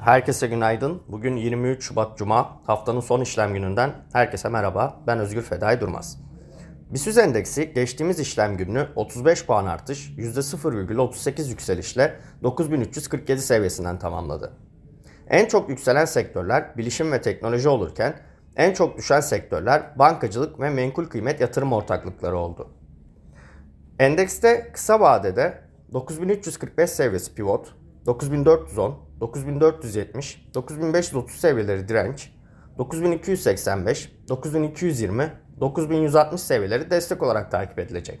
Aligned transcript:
Herkese 0.00 0.46
günaydın. 0.46 1.02
Bugün 1.08 1.36
23 1.36 1.84
Şubat 1.84 2.18
Cuma. 2.18 2.60
Haftanın 2.66 3.00
son 3.00 3.20
işlem 3.20 3.54
gününden 3.54 3.92
herkese 4.12 4.48
merhaba. 4.48 5.00
Ben 5.06 5.18
Özgür 5.18 5.42
Fedai 5.42 5.80
Durmaz. 5.80 6.20
BIST 6.90 7.18
endeksi 7.18 7.72
geçtiğimiz 7.74 8.20
işlem 8.20 8.56
gününü 8.56 8.88
35 8.96 9.46
puan 9.46 9.66
artış, 9.66 10.10
%0,38 10.18 11.48
yükselişle 11.48 12.20
9347 12.42 13.40
seviyesinden 13.40 13.98
tamamladı. 13.98 14.52
En 15.28 15.46
çok 15.46 15.68
yükselen 15.68 16.04
sektörler 16.04 16.76
bilişim 16.76 17.12
ve 17.12 17.20
teknoloji 17.20 17.68
olurken 17.68 18.14
en 18.56 18.72
çok 18.72 18.98
düşen 18.98 19.20
sektörler 19.20 19.98
bankacılık 19.98 20.60
ve 20.60 20.70
menkul 20.70 21.04
kıymet 21.04 21.40
yatırım 21.40 21.72
ortaklıkları 21.72 22.38
oldu. 22.38 22.68
Endekste 23.98 24.70
kısa 24.72 25.00
vadede 25.00 25.60
9345 25.92 26.90
seviyesi 26.90 27.34
pivot, 27.34 27.74
9410, 28.06 29.09
9470, 29.20 30.48
9530 30.54 31.40
seviyeleri 31.40 31.88
direnç, 31.88 32.32
9285, 32.78 34.12
9220, 34.28 35.32
9160 35.60 36.40
seviyeleri 36.40 36.90
destek 36.90 37.22
olarak 37.22 37.50
takip 37.50 37.78
edilecek. 37.78 38.20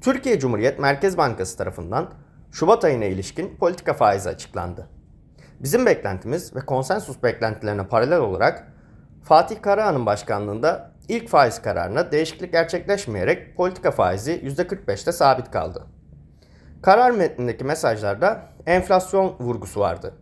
Türkiye 0.00 0.38
Cumhuriyet 0.38 0.78
Merkez 0.78 1.18
Bankası 1.18 1.58
tarafından 1.58 2.10
Şubat 2.52 2.84
ayına 2.84 3.04
ilişkin 3.04 3.56
politika 3.56 3.94
faizi 3.94 4.28
açıklandı. 4.28 4.88
Bizim 5.60 5.86
beklentimiz 5.86 6.56
ve 6.56 6.60
konsensus 6.60 7.22
beklentilerine 7.22 7.86
paralel 7.86 8.18
olarak 8.18 8.72
Fatih 9.22 9.62
Karahan'ın 9.62 10.06
başkanlığında 10.06 10.92
ilk 11.08 11.28
faiz 11.28 11.62
kararına 11.62 12.12
değişiklik 12.12 12.52
gerçekleşmeyerek 12.52 13.56
politika 13.56 13.90
faizi 13.90 14.32
%45'te 14.32 15.12
sabit 15.12 15.50
kaldı. 15.50 15.86
Karar 16.82 17.10
metnindeki 17.10 17.64
mesajlarda 17.64 18.42
enflasyon 18.66 19.36
vurgusu 19.40 19.80
vardı. 19.80 20.14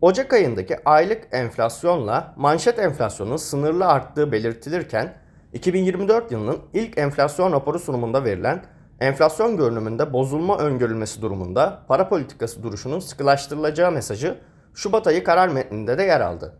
Ocak 0.00 0.32
ayındaki 0.32 0.76
aylık 0.84 1.28
enflasyonla 1.32 2.34
manşet 2.36 2.78
enflasyonun 2.78 3.36
sınırlı 3.36 3.86
arttığı 3.86 4.32
belirtilirken 4.32 5.14
2024 5.52 6.32
yılının 6.32 6.58
ilk 6.74 6.98
enflasyon 6.98 7.52
raporu 7.52 7.78
sunumunda 7.78 8.24
verilen 8.24 8.64
enflasyon 9.00 9.56
görünümünde 9.56 10.12
bozulma 10.12 10.58
öngörülmesi 10.58 11.22
durumunda 11.22 11.82
para 11.88 12.08
politikası 12.08 12.62
duruşunun 12.62 13.00
sıkılaştırılacağı 13.00 13.92
mesajı 13.92 14.38
Şubat 14.74 15.06
ayı 15.06 15.24
karar 15.24 15.48
metninde 15.48 15.98
de 15.98 16.02
yer 16.02 16.20
aldı. 16.20 16.58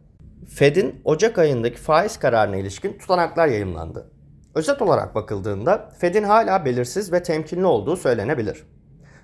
Fed'in 0.48 1.00
Ocak 1.04 1.38
ayındaki 1.38 1.76
faiz 1.76 2.16
kararına 2.16 2.56
ilişkin 2.56 2.98
tutanaklar 2.98 3.46
yayımlandı. 3.46 4.10
Özet 4.54 4.82
olarak 4.82 5.14
bakıldığında 5.14 5.90
Fed'in 5.98 6.22
hala 6.22 6.64
belirsiz 6.64 7.12
ve 7.12 7.22
temkinli 7.22 7.66
olduğu 7.66 7.96
söylenebilir. 7.96 8.64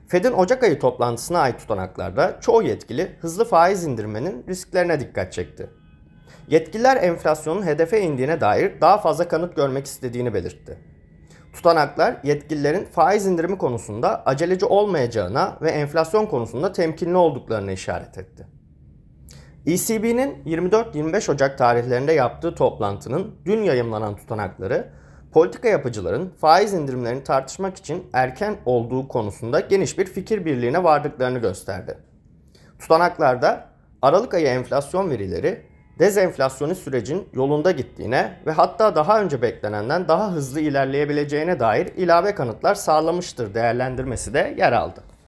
Fed'in 0.08 0.32
Ocak 0.32 0.62
ayı 0.62 0.78
toplantısına 0.78 1.38
ait 1.38 1.58
tutanaklarda 1.58 2.38
çoğu 2.40 2.62
yetkili 2.62 3.16
hızlı 3.20 3.44
faiz 3.44 3.84
indirmenin 3.84 4.44
risklerine 4.48 5.00
dikkat 5.00 5.32
çekti. 5.32 5.70
Yetkililer 6.48 7.02
enflasyonun 7.02 7.66
hedefe 7.66 8.00
indiğine 8.00 8.40
dair 8.40 8.80
daha 8.80 8.98
fazla 8.98 9.28
kanıt 9.28 9.56
görmek 9.56 9.86
istediğini 9.86 10.34
belirtti. 10.34 10.78
Tutanaklar 11.52 12.16
yetkililerin 12.24 12.84
faiz 12.84 13.26
indirimi 13.26 13.58
konusunda 13.58 14.22
aceleci 14.26 14.66
olmayacağına 14.66 15.58
ve 15.62 15.70
enflasyon 15.70 16.26
konusunda 16.26 16.72
temkinli 16.72 17.16
olduklarını 17.16 17.72
işaret 17.72 18.18
etti. 18.18 18.46
ECB'nin 19.66 20.44
24-25 20.44 21.32
Ocak 21.32 21.58
tarihlerinde 21.58 22.12
yaptığı 22.12 22.54
toplantının 22.54 23.34
dün 23.44 23.62
yayımlanan 23.62 24.16
tutanakları 24.16 24.90
politika 25.34 25.68
yapıcıların 25.68 26.32
faiz 26.40 26.74
indirimlerini 26.74 27.24
tartışmak 27.24 27.76
için 27.76 28.06
erken 28.12 28.56
olduğu 28.66 29.08
konusunda 29.08 29.60
geniş 29.60 29.98
bir 29.98 30.06
fikir 30.06 30.44
birliğine 30.44 30.84
vardıklarını 30.84 31.38
gösterdi. 31.38 31.98
Tutanaklarda 32.78 33.68
Aralık 34.02 34.34
ayı 34.34 34.46
enflasyon 34.46 35.10
verileri 35.10 35.62
dezenflasyonist 35.98 36.82
sürecin 36.82 37.28
yolunda 37.32 37.70
gittiğine 37.70 38.38
ve 38.46 38.52
hatta 38.52 38.96
daha 38.96 39.22
önce 39.22 39.42
beklenenden 39.42 40.08
daha 40.08 40.32
hızlı 40.32 40.60
ilerleyebileceğine 40.60 41.60
dair 41.60 41.86
ilave 41.86 42.34
kanıtlar 42.34 42.74
sağlamıştır 42.74 43.54
değerlendirmesi 43.54 44.34
de 44.34 44.54
yer 44.58 44.72
aldı. 44.72 45.00